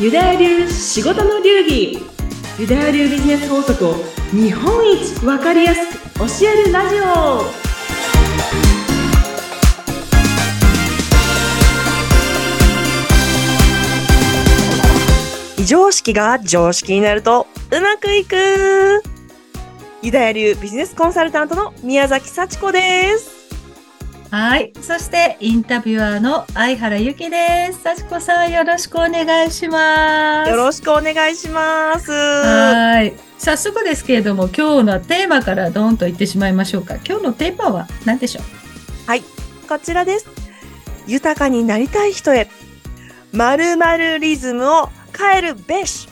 [0.00, 1.98] ユダヤ流仕事の流儀。
[2.56, 3.94] ユダヤ流ビジネス法則を
[4.30, 7.42] 日本一わかりやすく教えるラジオ。
[15.56, 19.02] 非常識が常識になるとうまくいく。
[20.02, 23.37] ユダヤ流ビジネスコンサルタントの宮崎幸子です。
[24.30, 24.74] はい。
[24.82, 27.82] そして、インタビュアーの相原由紀です。
[27.82, 30.50] 幸子さん、よろしくお願いします。
[30.50, 32.12] よろしくお願いします。
[32.12, 33.14] はい。
[33.38, 36.96] 早速ですけれども、今日のテーマからドーンと言ってしまいましょうか。
[36.96, 38.44] 今日のテーマは何でしょう？
[39.66, 40.26] こちらです。
[41.06, 42.48] 豊かになりたい人へ、
[43.32, 46.06] 〇〇リズムを変えるべし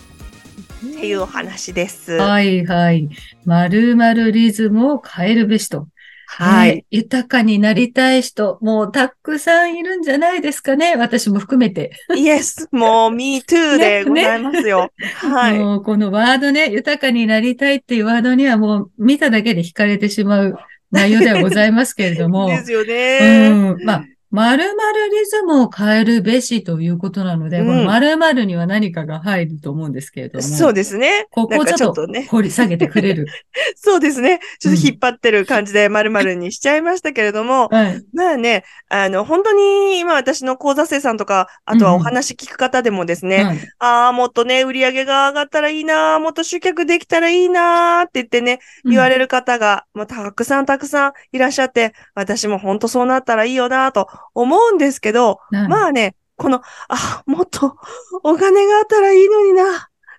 [0.87, 2.13] っていうお話です。
[2.13, 3.11] はいはい。
[3.45, 5.89] まるまるリズムを変えるべしと。
[6.27, 6.77] はい。
[6.77, 10.97] ね豊かになりたい人、もうたくさんいるんじゃないですかね。
[10.97, 11.93] 私も含めて。
[12.15, 14.91] イエス、もう me too でございますよ。
[15.17, 15.59] はい。
[15.59, 20.57] もうこのワードね、豊かになりたいっていうワードにはもう見ただけで惹かれてしまう
[20.91, 22.49] 内容ではございますけれども。
[22.51, 23.49] ですようね。
[23.51, 23.85] ん。
[23.85, 30.43] まあ、〇〇リズムを変えるべしということなので、うんこの〇〇には何かが入ると思うんですけれども。
[30.43, 31.27] そうですね。
[31.31, 32.27] ここちょっとね。
[32.31, 33.27] 掘り下げてくれる。
[33.77, 34.41] そうですね。
[34.59, 38.05] ちょっと引っ張ってる感じで〇〇にしちゃいましたけれども、はい。
[38.13, 57.77] まあね、あの、本当に今私の講座生さんとか、あとはお話聞く方でもですね、はいああ、もっとね、売り上げが上がったらいいな、もっと集客できたらいいなって言ってね、言われる方が、もうたくさんたくさんいらっしゃって、私も本当そうなったらいいよなと思うんですけど、はいまあね、この、あ、もっと
[58.23, 59.65] お金があったらいいのにな、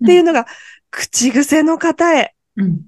[0.03, 0.47] っていうのが、
[0.91, 2.33] 口癖の方へ。
[2.55, 2.81] うん。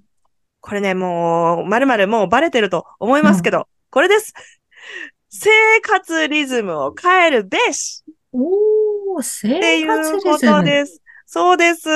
[0.61, 4.33] これね、もう、まるまるもうバレてると思いますけど、これです。
[5.29, 5.49] 生
[5.81, 10.51] 活リズムを変えるべしおー、生ってい活リうこズム。
[10.57, 11.01] とです。
[11.25, 11.87] そうです。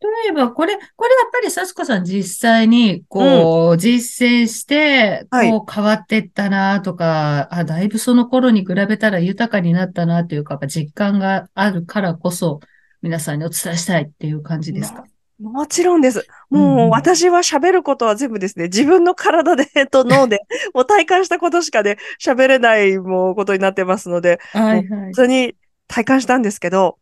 [0.00, 5.50] 例えば、これ、これやっぱり、さすこさん実際に、こう、実践して、はい。
[5.50, 12.60] こう、変わってったなとか、あ、だいぶその頃に比べたら豊かになったなというか、実感があるからこそ、
[13.02, 15.04] 皆さんにお伝えしたいっていう感じですか？
[15.40, 16.26] もちろんです。
[16.50, 20.40] うんもううん私は喋ることは全部ですね、自分の体で、 と脳で、
[20.74, 25.14] もう体感したことしかね、喋れないもうことになってますので、はいはい。
[25.14, 25.54] それに
[25.86, 26.98] 体感したんですけど、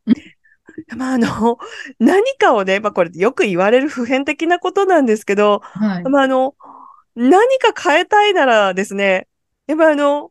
[0.95, 1.59] まあ、あの、
[1.99, 6.05] 何かをね、まあこれよく言われる普遍的なことなんですけど、はい。
[6.05, 6.55] まあ、あの、
[7.15, 9.27] 何か変えたいならですね、
[9.67, 10.31] やっぱあの、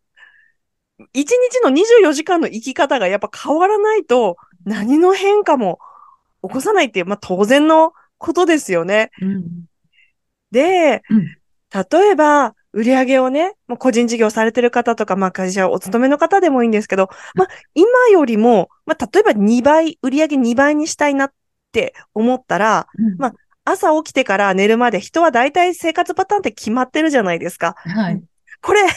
[1.13, 5.79] 一日の24時間の生き方がやっぱ変わらないと、何の変化も
[6.41, 9.11] 起こさないっていう、まあ当然のことですよね。
[9.21, 9.65] うん
[10.51, 11.37] で、うん
[11.91, 21.33] 例えば、売り上げをね、もう個人事業されてる方とか、まあ会社お勤めの方でもいいんですけど、まあ今よりも、まあ例えば2倍、売り上げ2倍にしたいなっ
[21.71, 23.33] て思ったら、うんま
[23.67, 27.73] 朝起きてから寝るまで人は大体生活パターンって決まってるじゃないですか。
[27.77, 28.21] はい。
[28.61, 28.87] これ、同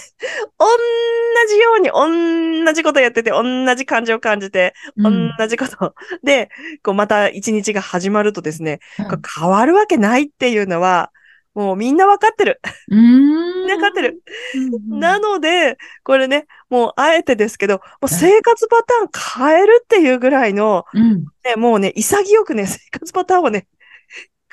[1.48, 6.50] じように同じことやってて、同じ感情を感じて、うん同じことで、
[6.82, 11.12] こうまた一日が始まるとですね、はいこれ変わるわけないっていうのは、
[11.58, 12.60] もうみんなわかってる。
[12.88, 14.22] うーんみんなわかってる。
[14.54, 21.24] うんなので、これね、もうあえてですけど、もうはい生活パターン変えるっていうぐらいの、うん。
[21.44, 23.66] ね、もうね、潔くね、生活パターンをね、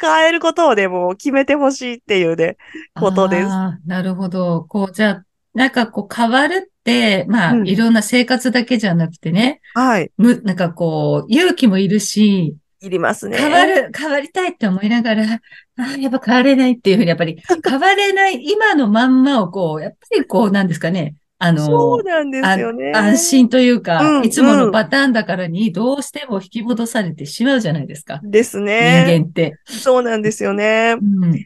[0.01, 2.57] 変えることをね、もう決めてほしいっていうね、
[2.95, 3.47] ことです。
[3.85, 4.63] なるほど。
[4.67, 10.11] こう、じゃあ、なんかこう変わるって、まあ、うんいろんな生活だけじゃなくてね、はい。
[10.17, 13.37] む、なんかこう、勇気もいるし、いりますね。
[13.37, 15.39] 変わる、変わりたいって思いながら、あ
[15.77, 22.91] あ、やっぱ変われないっていうふうに、やっぱり 変われない今のまんまをこう、やっぱりこう、なんですかね、あの、そうなんですよね。
[22.95, 28.21] あ安心というか、うんいつものパターンだからに、どうしても引き戻されてしまうじゃないですか。
[28.23, 29.05] です人ね。
[29.07, 29.59] 間って。
[29.65, 30.95] そうなんですよね。
[30.99, 31.45] うん。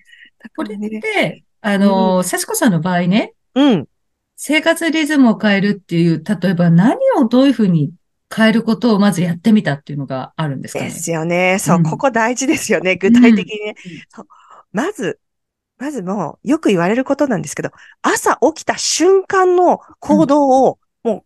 [0.56, 3.86] これって、あの、幸子さんの場合ね、うん。
[4.36, 7.92] 生活リズムを変えるっていう、例えば何をどういうふうに
[8.36, 10.86] 変えることをまずやってみたっていうのがあるんですかね。
[10.86, 11.58] ですよね。
[11.60, 11.84] そう、うん。
[11.84, 12.96] ここ大事ですよね。
[12.96, 13.76] 具体的にね。
[14.10, 14.28] そう。
[14.72, 15.20] まず、
[15.78, 17.72] まずもう、よく言われることなんですけど、
[18.02, 21.24] 朝起きた瞬間の行動を、もう、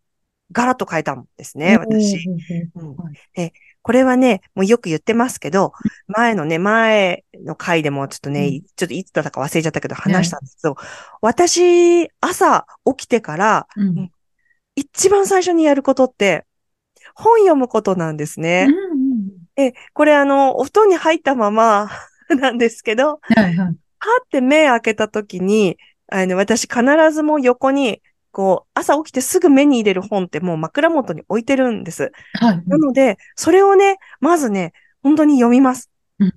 [0.52, 2.30] ガラッと変えたんですね、私。
[2.76, 2.96] うん。
[2.96, 3.54] はいで
[3.86, 5.74] これはね、もうよく言ってますけど、
[6.08, 8.62] 前のね、前の回でもちょっとね、うん。
[8.78, 10.78] ちょっといつだったか忘れちゃったけど話したんですけど、
[11.20, 14.12] 私、朝起きてから、うん。
[14.76, 16.46] 一番最初にやることって、
[17.16, 18.68] 本読むことなんですね。
[18.70, 19.04] うん
[19.56, 21.90] え、これあの、お布団に入ったまま
[22.30, 23.76] なんですけど、はいはい。
[24.00, 25.78] パって目開けた時に、
[26.08, 26.82] あの、私必
[27.12, 28.02] ずもう横に
[28.34, 32.12] こう、朝起きてすぐ目に入れる本ってもう枕元に置いてるんです。
[32.34, 32.64] はい。
[32.66, 34.74] なので、それをね、まずね、
[35.04, 35.90] 本当に読みます。
[36.20, 36.34] うん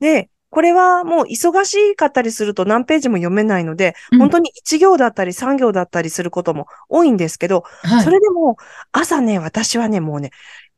[0.00, 8.04] で、これはもう忙しかったりすると何ページも読めないので、うん本当に1行だったり3行だったりすることも多いんですけど、はい。
[8.04, 8.56] それでも
[8.92, 10.30] 朝ね、私はね、もうね、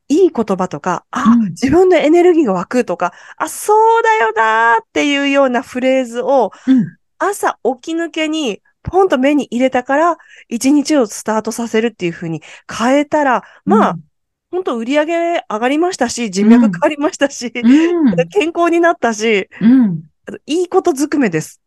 [0.09, 6.97] いい言葉とか、あ、うん自分のエネルギーが湧くとか、あ、そうだよなーっていうようなフレーズをうん。
[7.19, 10.17] 朝起き抜けにポンと目に入れたから、
[10.49, 12.41] 一日をスタートさせるっていう風に
[12.73, 13.97] 変えたら、まあ、
[14.57, 18.09] 本当売り上げ上がりましたし、人脈変わりましたし、うん。
[18.09, 18.17] うん。
[18.31, 20.03] 健康になったし、うん。
[20.47, 21.61] いいことずくめです。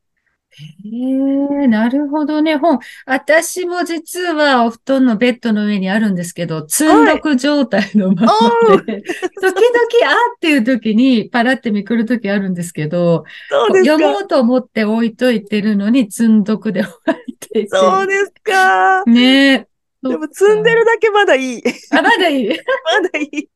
[0.60, 2.58] へえ、なるほどね。
[2.58, 2.80] 本。
[3.06, 9.04] 私も実はお布団のベッドの上にあるんですけど、積んどく状態のままで、
[9.40, 14.24] 時々あっていう時にパラってめくる時あるんですけど、そうです読もか。
[14.26, 17.68] うと思って置いといてるのに積んどくで終わっていて。
[17.70, 19.04] そうですか。
[19.06, 19.69] ねえ。
[20.02, 21.64] でも積んでるだけまだいい。
[21.92, 22.48] あ、まだいい。
[22.50, 23.38] まだいい。
[23.40, 23.50] い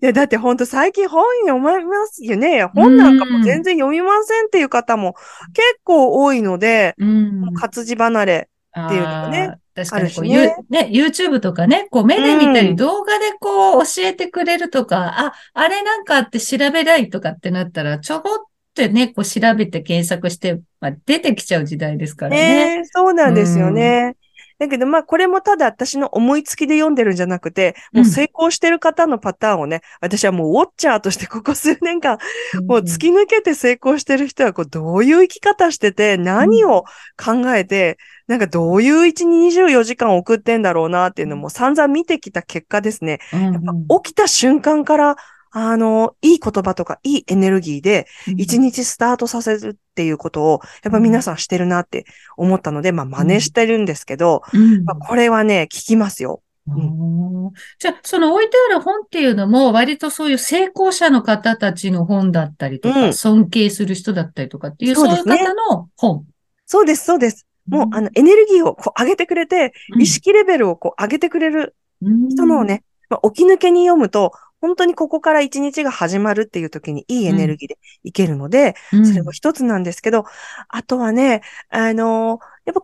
[0.00, 2.64] や、だってほんと最近本読みますよね。
[2.64, 5.14] 本なんかも全然読みませんっていう方も
[5.52, 7.54] 結構多いので、うん。
[7.54, 8.48] 活字離れ。
[8.76, 9.54] っていうのがね。
[9.74, 22.76] 確かにこう、ねゆね、YouTube とかね、こう目で見たりうん動画でこう教えてくれるとか、あ、あれなんかあって調べないとかってなったら、ちょこってね、こう調べて検索して、まあ、出てきちゃう時代ですからね。
[22.76, 24.16] ねえそうなんですよね。
[24.64, 32.18] だけど、まあ、これもただ私の思いつきで読んでるんじゃなくて、もう成功してる方のパターンをね、私はもうウォッチャーとしてここ数年間、
[32.66, 36.84] もう突き抜けて成功してる人は、こう、どういう生き方してて、何を
[37.16, 43.52] 考えて、なんかどういう1日24時間送ってんだろうなっていうのも散々見てきた結果ですね、うんうん。
[43.52, 45.16] やっぱ起きた瞬間から、
[45.56, 52.06] あの、いい言葉とかいいエネルギーで、一日スタートさせるっていうことを、やっぱ皆さんしてるなって
[52.36, 54.84] 思ったので、まあ真似してるんですけど、うん。
[54.84, 56.42] まあこれはね、聞きますよ。
[56.66, 57.52] うん。
[57.78, 63.14] じゃあ、その置いてある本っていうのも、割とそういう成功者の方たちの本だったりとか、うん。
[63.14, 66.24] 尊敬する人だったりとかっていう、そういう方の本。
[66.66, 67.46] そうです、そうです。
[67.68, 72.28] もう、あの、エネルギーをこう上げてくれて、意識レベルをこう上げてくれるうん。
[72.28, 74.32] 人のをね、まあ、起き抜けに読むと、
[74.64, 80.24] 本当にここから一日が始まるっていう時にいいエネルギーでいけるので、うん、それも一つなんですけど、
[80.70, 82.82] あとはね、あのやっぱ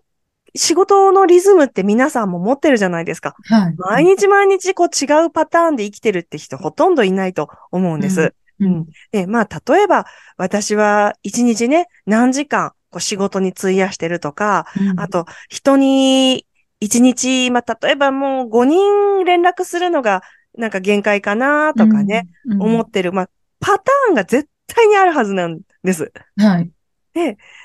[0.55, 3.35] 仕事のリズムって皆さんも持ってるじゃないですか。
[3.45, 3.75] はい。
[3.79, 8.35] 毎日毎日こう違うパターンで生きてるって人ほとんどいないと思うんです。
[8.61, 8.87] ううんん。
[9.11, 10.05] で、まあ、例えば、
[10.37, 16.47] 私は一日ね、何時間こう仕事に費やしてるとか、うんあと、人に
[16.81, 20.23] 一日、まあ、例えばもう5人連絡するのが
[20.57, 23.13] なんか限界かなとかね、、うん思ってる。
[23.13, 23.31] まあ、
[23.61, 26.13] パターンが絶対にあるはずなんです。
[26.37, 26.71] はい。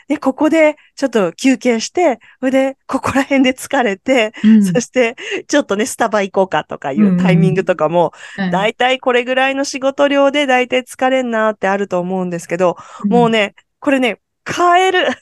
[0.07, 5.15] で、ここでちょっと休憩して、それで、ここら辺で疲れて、うんそして、
[5.47, 15.15] ちょっとね、スタバ行こうかとかいうタイミングとかも、はいだいたいこれぐらいの仕事量でだいたい疲れんなってあると思うんですけど、もうね、これね、変えるっ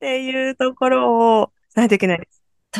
[0.00, 2.28] ていうところを、ないといけない。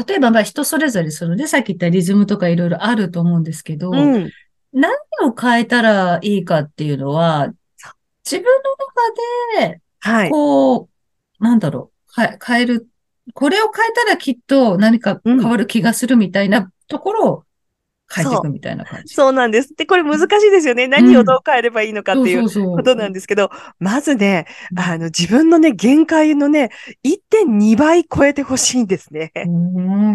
[0.07, 4.31] 例えば、まあ人それぞれ、そのね、さっき言ったリズムとかいろいろあると思うんですけど、うん。
[4.73, 4.93] 何
[5.23, 7.53] を変えたらいいかっていうのは、
[8.25, 10.31] 自分の中で、はい。
[10.31, 10.89] こ
[11.41, 12.89] う、なんだろう、か変える、
[13.35, 17.45] これを変えたらきっと何か変わる気がするみたいなところを
[18.13, 19.15] 変えていくみたいな感じ。
[19.15, 19.75] そうなんです。
[19.75, 20.87] で、これ難しいですよね。
[20.89, 26.71] 何をどう変えればいいのかっていうことなんですけど、まずね、うんあの、自分のね、限界のね、
[27.05, 29.33] 1.2倍超えてほしいんですね。
[29.35, 29.51] うー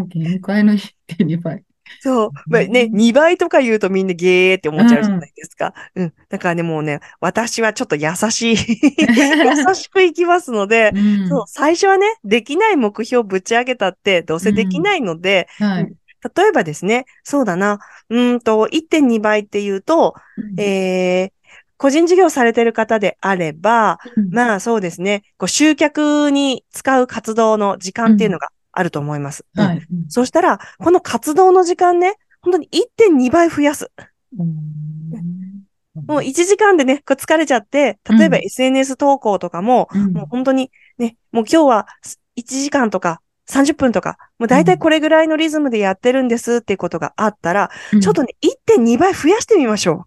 [0.04, 1.64] ん、限界の1.2倍。
[2.02, 2.32] そう。
[2.48, 5.74] まあね、うん2倍とか言うとみんなゲーって思っちゃうじゃないですか。
[5.96, 6.14] うん。
[6.30, 8.56] だからね、もうね、私はちょっと優しい、
[9.00, 15.92] 優しくいきますので、うんそう、最初はね、できない目標をぶち上げたって、どうせできないので、はい。
[16.36, 20.16] 例えばですね、そうだな、うーんと、1.2倍っていうと、
[20.58, 21.32] えー、
[21.78, 24.30] 個人事業されてる方であれば、うん。
[24.32, 29.46] まあそうですね、こう集客に使う活動の時間っていうのがあると思います。
[29.56, 29.66] うん。
[29.66, 29.82] はい。
[30.10, 33.90] そしたら、この活動の時間ね、本当に1.2倍増やす。
[36.08, 40.14] もう1時間でね、こう疲れちゃって、例えばうん SNS 投稿とかも、うん。
[40.14, 41.88] もう本当にね、もう今日は
[42.36, 48.36] 1時間とか30分とか、もう大体これぐらいのリズムでやってるんですっていうことがあったら、うんちょっとね、
[48.78, 50.06] 1.2倍増やしてみましょ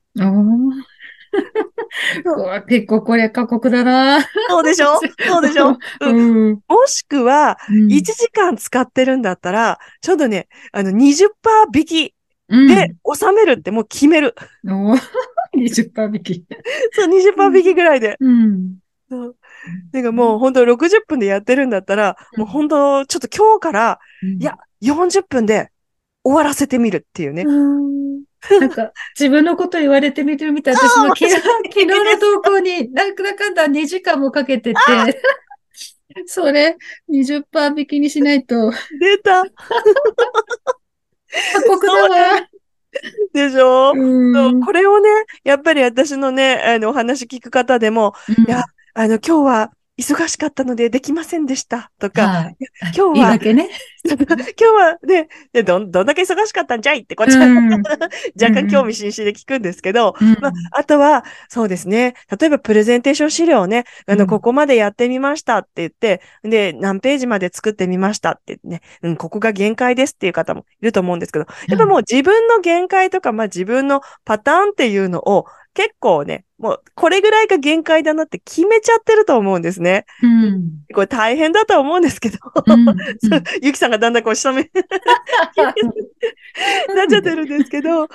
[2.24, 4.18] うわ結構これ過酷だな。
[4.18, 4.22] う。
[4.48, 5.00] そうでしょ？
[5.26, 5.78] そうでしょ？
[6.00, 6.60] うんうん。
[6.68, 11.28] もしくは、うん1時間使ってるんだったら、ちょっとね、あの20%
[11.74, 12.14] 引き
[12.48, 14.34] うんで収めるってもう決める。
[14.66, 15.00] おー
[15.56, 16.44] 20%引き。
[16.92, 18.16] そう、20%引きぐらいで。
[18.20, 18.74] うん。
[19.10, 19.36] そう
[19.92, 24.42] なんかもう本当60分でやってるんだったら、もう本当ちょっと今日から、うん。
[24.42, 25.70] いや、40分で
[26.24, 27.42] 終わらせてみるっていうね。
[27.42, 28.22] うん。
[28.60, 30.74] なんか、 自分のこと言われてみるみたい。
[30.74, 31.42] 私も昨日、昨
[31.80, 34.80] 日の投稿に、なんだかんだ2時間もかけてて、
[36.26, 36.76] それ、
[37.08, 39.44] 20%引きにしないと、出た。
[39.44, 39.50] 過
[41.66, 42.48] 酷だわ。
[43.32, 45.08] でしょ、うこれをね、
[45.44, 48.44] やっぱり私のね、あの、お話聞く方でも、うん。
[48.44, 51.90] いやあの、今日は忙しかったのでできませんでした。
[51.98, 52.56] とか、はい。
[52.96, 53.68] 今日はね。
[54.04, 57.70] 今日はね、でどん、どんだけ忙しかったんじゃいってこっちは、うん。
[58.40, 60.36] 若干興味津々で聞くんですけど、うん。
[60.40, 62.14] まあ、あとは、そうですね。
[62.38, 64.26] 例えば、プレゼンテーション資料をね、あの、うん。
[64.28, 80.04] ここまでやってみましたって言って、で、何ページまで作ってみましたってね、うん、ここが限界ですっていう方もいると思うんですけど、やっぱもう自分の限界とか、まあ自分のパターンっていうのを結構ね、もうこれぐらいが限界だなって決めちゃってると思うんですね。
[80.22, 80.70] うん。
[80.94, 82.84] これ大変だと思うんですけど、うん
[83.20, 84.62] そうゆきさんがだんだんこう下目
[86.94, 88.08] なっちゃってるんですけど、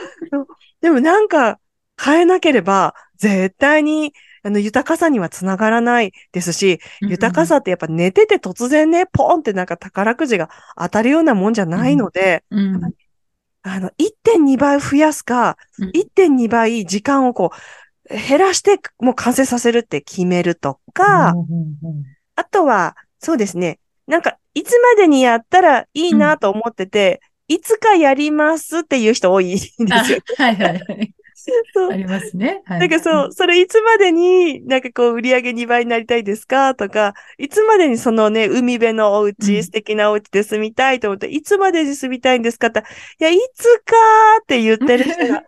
[0.82, 1.60] でもなんか
[2.02, 12.82] 変えなければ絶対にあの豊かさにはつながらないですし、豊かさってやっぱ寝てて突然ね、ポンってなんか宝くじが当たるようなもんじゃないので、うん。
[13.70, 17.52] あの、1.2倍増やすか、うん1.2倍時間をこ
[18.10, 22.04] う、減らしてもう完成させるって決めるとか、うんうん
[22.36, 23.80] あとは、そうですね。
[24.06, 30.20] なんか、いつまでにやったらいいなと思ってて、いつかやりますっていう人多いんですあよ。
[30.38, 31.14] はいはいはい。
[31.74, 32.62] そうありますね。
[32.66, 32.80] はい。
[32.80, 42.84] なんかそう、それいつまでになんかこう売り上げ2倍になりたいですかとか、いつまでにそのね、海辺のお家、うん素敵なお家で住みたいと思って、いつまでに住みたいんですかって
[43.20, 45.44] いや、いつかーって言ってる人が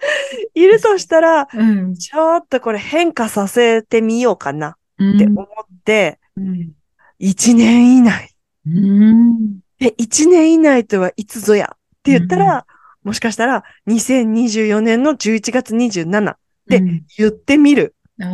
[0.54, 1.94] いるとしたら、うん。
[1.94, 5.46] ちょっとこれ変化させてみようかなうんって思っ
[5.84, 6.72] て、うん。
[7.20, 8.30] 1年以内。
[8.66, 9.60] うん。
[9.80, 12.66] え、1年以内とはいつぞやって言ったら、
[13.08, 16.34] もしかしたら2024年の11月27
[16.66, 18.28] でうん言ってみるあー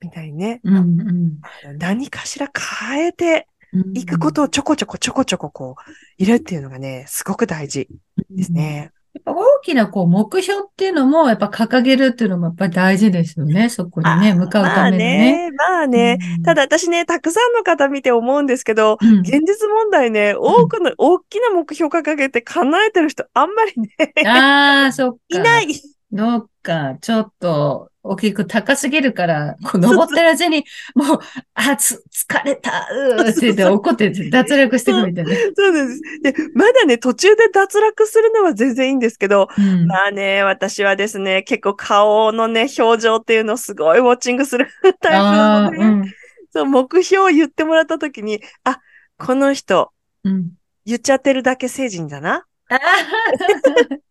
[0.00, 0.60] みたいにね。
[0.62, 1.40] うんうん
[1.76, 2.48] 何かしら
[2.86, 7.88] 変えてうんいくことをちょこちょこちょこちょここう、入れるっていうのがね、すごく大事
[8.30, 8.52] です。
[8.52, 8.92] ね。
[9.14, 13.68] やっぱ大きなこう目標っていうのもやっぱ掲げるっていうのもやっぱり大事ですよね。
[13.68, 15.50] そこにね、向かうまあためのね。
[15.50, 16.18] ね、まあね。
[16.38, 23.90] うんただ私ね、たくさんの方見て思うんですけど、うん現実問題ね、多くの、大きな目標掲げて叶えてる人あんまりね、
[24.26, 25.18] ああ、そっか。
[25.28, 25.66] いない。
[26.10, 31.18] どっか、ちょっと、大きく高すぎるから、こう登ってるうちに、もう、
[31.54, 35.30] あ、つ、疲れた、うーって言って怒って脱落していくみたいな。
[35.56, 36.00] そうです。
[36.22, 44.66] で、まだね、途中で脱落するのは全然いいんですけど、うんまあね、私はですね、結構顔のね、表情っていうのをすごいウォッチングする
[45.00, 46.14] タイプなので、うん
[46.52, 48.78] そう、目標を言ってもらったときに、あ、
[49.16, 49.92] この人、
[50.24, 50.50] うん。
[50.84, 52.44] 言っちゃってるだけ成人だな。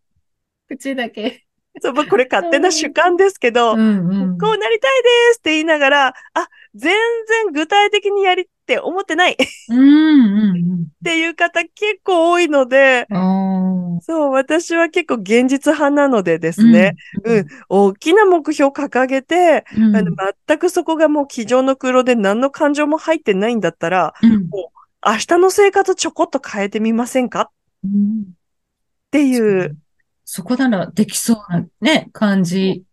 [0.67, 1.45] 口だけ。
[1.79, 3.79] そう、まあこれ勝手な主観ですけど、うん。
[3.79, 4.37] うん。
[4.37, 6.13] こうなりたいですって言いながら、あ、
[6.75, 6.93] 全
[7.45, 9.33] 然具体的にやりって思ってない。
[9.33, 9.35] っ
[9.69, 10.87] うんうん。
[11.03, 13.07] ていう方結構多いので、
[14.03, 19.95] そう、私は結構現実派なのでですね、うん、大きな目標を掲げて、うん。
[19.95, 20.11] あの
[20.47, 24.49] 全くそこがもう机上の黒で何の感情も入ってないんだったら、うん。
[25.03, 27.41] 明日の生活ちょこっと変えてみませんか？
[27.41, 27.49] っ
[27.85, 28.25] うん。
[29.09, 29.77] ていう、
[30.33, 32.85] そこならできそうなね、感じ。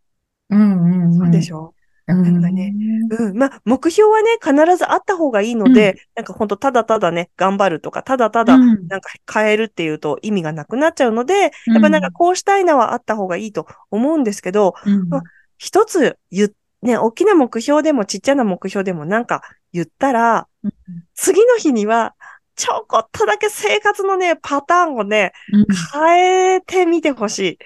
[0.51, 1.15] うんうんうん。
[1.15, 1.73] そうでしょ
[2.09, 2.23] うん。
[2.25, 2.75] なんかね
[3.17, 3.39] うん。
[3.39, 15.23] まあ、目標はね、必ずあった方がいいので、なんかほんとただただね、頑張るとか、ただただ、うんなんか変えるっていうと意味がなくなっちゃうので、やっぱなんかこうしたいのはあった方がいいと思うんですけど、うんま
[15.59, 16.51] 一つ言っ、
[16.83, 19.43] ね、大きな目標でもちっちゃな目標でもなんか
[19.73, 20.73] 言ったら、うん
[21.15, 22.17] 次の日には、
[22.59, 27.59] ちょこっとだけ生活のね、パターンをね、うん変えてみてほしい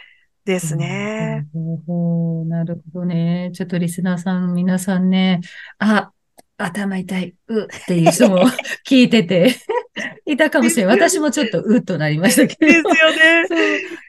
[0.44, 1.46] ですね。
[1.54, 3.50] おーなるほどね。
[3.54, 5.40] ちょっとリスナーさん、皆さんね、
[5.78, 6.12] あ、
[6.58, 8.44] 頭痛い、うっていう人も
[8.87, 9.56] 聞いてて、
[10.26, 10.96] いたかもしれない。
[10.96, 12.90] 私もちょっとうっとなりましたけですど。
[12.90, 13.46] よね。
[13.49, 13.58] そう。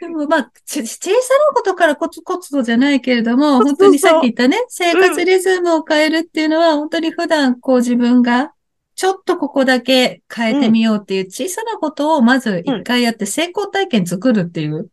[0.02, 8.52] でもまあ、ち小さなことからコツコツとじゃないけれども、本当にさっき言ったね、生活リズムを変えるっていうのは、本当に普段こう自分が、
[9.04, 14.92] ちょっとここだけ変えてみようっていう小さなことをまず一回やって成功体験作るっていう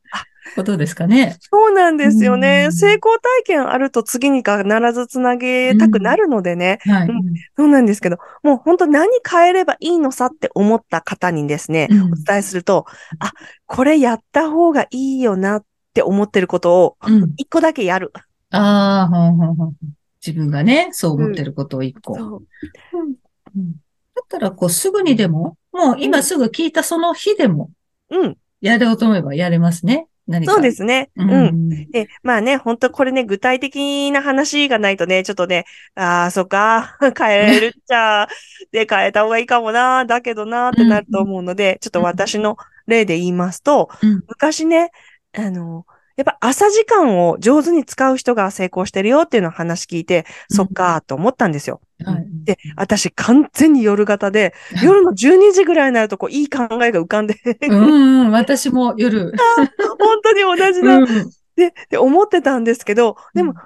[0.56, 1.36] ことですかね。
[1.38, 2.64] そうなんですよね。
[2.64, 6.80] うん成功体験あると次に必ずつなげたくなるのでね。
[6.86, 7.08] はい。
[7.08, 12.86] うんそうなんですけど、もう本当何変えればいいのさって思った方にですね、うんお伝えすると、
[13.20, 13.30] あ、
[13.66, 15.64] これやった方がいいよなっ
[15.94, 17.32] て思ってることをうん。
[17.36, 18.12] 一個だけやる。
[18.50, 19.74] ああ、ほんほんほん。
[20.26, 22.16] 自分がね、そう思ってることを一個。
[22.16, 22.42] そう
[24.36, 27.70] ったら、こう、すぐにでも、もう今すぐ聞いたその日でも、
[28.10, 28.36] うん。
[28.60, 30.06] やろうと思えばやれますね。
[30.46, 31.10] そうですね。
[31.16, 31.68] ううん。
[31.70, 31.90] ん。
[31.90, 35.64] で、まあね、本当これね、具体的な話がないとね、ちょっとね、
[35.96, 38.28] ああ、そっか、 変えるっちゃ、
[38.70, 42.56] で、 変えた方がいいかもな、だけどな、ってなると思うので、ちょっと私の
[42.86, 44.90] 例で言いますと、うん昔ね、
[45.32, 45.84] あの、
[46.16, 51.80] やっぱ朝時間を上手に使う人が成功してるよっていうのを話聞いて、うんそっか、と思ったんですよ。
[52.04, 52.26] はい。
[52.44, 57.36] で、私完全に夜型で、はい夜の12時ぐらいになると、こう、いい考えが浮かんで、
[57.68, 59.32] うんうん、私も夜。
[59.98, 61.06] 本当に同じだうん。
[61.56, 63.56] で、で、思ってたんですけど、でもうん、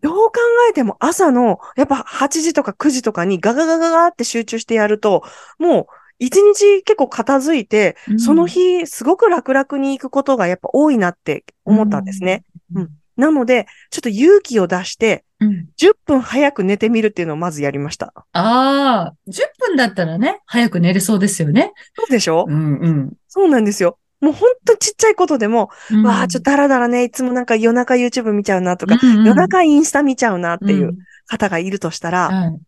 [0.00, 0.34] どう考
[0.70, 5.22] えても朝の、やっぱ8時とか9時とかにガガガガガって集中してやると、
[5.58, 5.86] もう
[6.18, 12.44] 一日結構片付いて、うんその日すごく楽々に行くことがやっぱ多いなって思ったんですね。
[12.74, 15.66] うんなので、ちょっと勇気を出して、うん。
[15.76, 18.12] 10分早く寝てみるっていうのをまずやりました。
[18.14, 21.72] ああ、10分だったらね、早く寝れそうですよね。
[21.96, 23.12] そうでしょ、うんうん。
[23.26, 23.98] そうなんですよ。
[24.20, 30.96] もうほんとちっちゃいことでも、うんわあ、ちょっとだらだらね、いつもなんか夜中 YouTube 見ちゃうなとか、うんうん夜中インスタ見ちゃうなっていんう
[31.26, 32.60] 方がいるとしたら、はい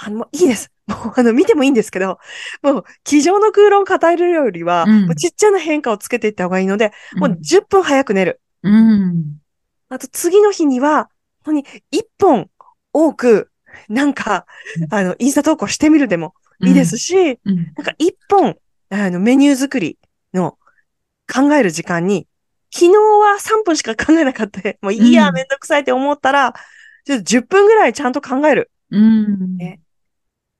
[0.00, 0.70] あの、いいです。
[0.86, 2.18] もう、あの、見てもいいんですけど、
[2.62, 8.40] もう、机上の空論を語るよりは、うんもうちっちゃな変化をつけていった方がいいので、もう10分早く寝る。
[8.62, 9.38] うん。
[9.88, 11.10] あと、次の日には、
[11.44, 12.48] 本当に1本
[12.92, 13.50] 多く、
[13.88, 14.46] なんか、
[14.80, 17.56] うんあの、インスタ投稿してみるでもいいですし、うん。
[17.56, 18.56] なんか1本、
[18.90, 19.98] あの、メニュー作り
[20.32, 20.58] の
[21.32, 22.28] 考える時間に、
[22.72, 24.60] 昨日は3分しか考えなかった。
[24.80, 26.54] もういいや、うんめんどくさいって思ったら、
[27.04, 28.70] ちょっと10分ぐらいちゃんと考える。
[28.90, 29.56] うん。
[29.56, 29.80] ね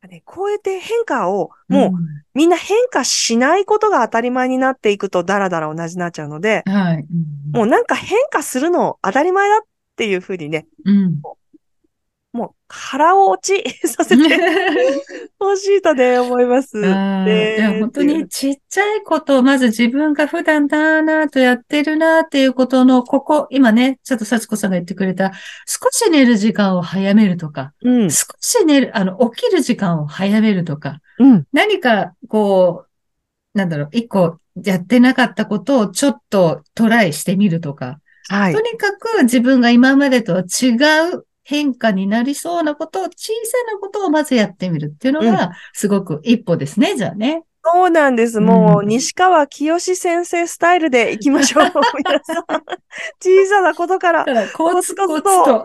[0.06, 1.92] ねこうやって変化を、もう、う
[2.34, 7.06] みんな変化しないことが当たり前になっていくとダラダラ同じになっちゃうので、ん、はい。
[7.52, 9.60] もうなんか変化するの当たり前だっ
[9.96, 11.20] ていうふうにね、うん。
[12.32, 14.22] もう腹落ち させて
[15.40, 16.76] ほしいとね、思います。
[16.78, 25.32] ね本当にちっちゃいことを、まず自分が普段だーなーとやってるなーっていうことの、ここ、今ね、ちょっと幸子さんが言ってくれた、
[25.66, 28.10] 少し寝る時間を早めるとか、うん。
[28.10, 31.46] 少し寝る、あの、起きる時間を早めるとか、うん。
[31.52, 32.84] 何か、こ
[33.54, 38.60] う、なんだろう、一個やってなかったことをちょっとトライしてみるとか、はいと。
[38.60, 40.74] にかく自分が今までとは違
[41.14, 47.42] う変化になりそうなことを、小さなことをまずやってみるっていうのが、すごく一歩ですね、じゃあね。
[47.64, 48.38] そうなんです。
[48.38, 51.72] もう、うん西川清先生スタイルで行きましょう。
[51.96, 52.44] 皆さん。
[53.18, 54.24] 小さなことから。
[54.26, 55.64] だから、コツコツと。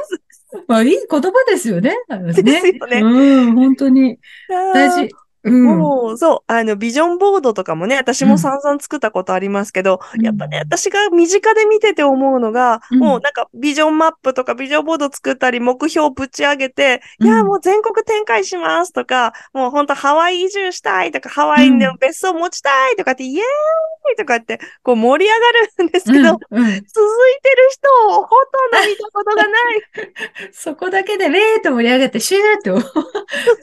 [0.68, 1.94] まあ、いい言葉ですよね。
[2.08, 5.10] あのねですよねうん、本当に大事。
[5.44, 5.78] うん。
[5.78, 10.24] もう、そう、あの、ビジョンボードとかもね、私も散々作ったことありますけど、うん。
[10.24, 12.98] やっぱね、私が身近で見てて思うのが、うん。
[12.98, 17.26] もうなんか、ビジョンマップとかビジョンボード作ったり、目標ぶち上げて、うん。
[17.26, 21.96] いや、もう全国展開しますとか、もうほんとハワイ移住したいとか、ハワイでうん。
[21.98, 23.42] 別荘持ちたいとかって、イエー
[24.12, 26.28] イとかって、こう盛り上がるんですけど、うん。
[26.28, 26.84] 続いてうん
[27.54, 29.52] る人をほとんど見たことがない。
[30.52, 32.82] そこだけで、ウェーっと盛り上がって、シューっと、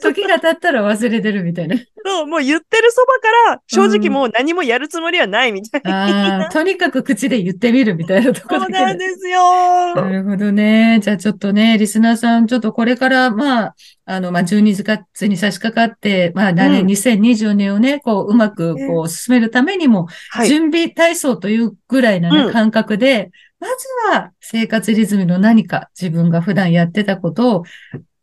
[0.00, 1.71] 時が経ったら忘れてるみたいな。
[2.04, 6.42] そう、もう言ってるそばから、正直もう何もやるつもりはないみたいな。
[6.42, 8.70] ああ、とにかく口で言ってみるみたいなところそう。
[8.70, 9.94] なんですよ。
[9.94, 10.98] なるほどね。
[11.02, 20.48] じゃあちょっとね、リスナーさん、ちょっとこれから、まあ、あの、まあ、12月に差し掛かって、まあ、来年うん2020年をね、こう、うまく、こう、進めるためにも、はい。
[20.48, 23.30] 準備体操というぐらいなね、うん感覚で、
[23.60, 27.64] まずは生活リズムの何か自分が普段やってたことを、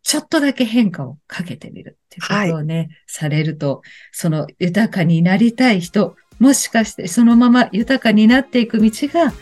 [0.04, 3.82] ちょっとだけ変化をかけてみるっていうことをね、されると、
[4.12, 9.34] その豊かになりたい人、もしかしてそのまま豊かになっていく道が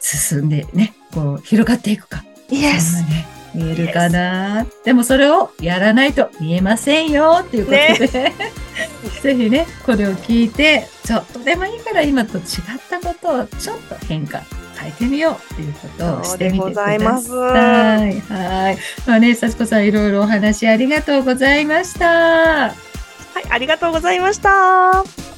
[0.00, 2.24] 進んでね、こう広がっていくか。
[2.50, 4.66] イエスそんなね、見えるかな。
[4.84, 8.32] でもそれをやらないと見えませんよっていうことで、
[9.22, 12.44] ぜひね、これを聞いて、ちょっとでもいいから今と違っ
[12.90, 14.42] たことをちょっと変化、
[14.76, 16.98] 変えてみようっていうことをしてみてください。
[16.98, 18.78] はい。
[19.06, 22.08] まあね、幸子さんいろいろお話ありがとうございました。
[22.08, 22.74] はい、
[23.50, 25.33] ありがとうございました。